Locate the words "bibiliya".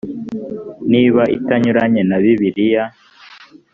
2.23-2.83